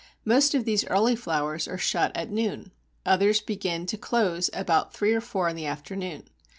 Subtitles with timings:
[0.25, 2.71] Most of these early flowers are shut at noon.
[3.05, 6.23] Others begin to close about three or four in the afternoon.